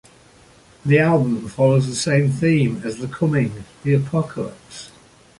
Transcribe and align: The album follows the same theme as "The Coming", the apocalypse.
The 0.83 0.97
album 0.97 1.47
follows 1.47 1.87
the 1.87 1.93
same 1.93 2.31
theme 2.31 2.81
as 2.83 2.97
"The 2.97 3.07
Coming", 3.07 3.65
the 3.83 3.93
apocalypse. 3.93 4.89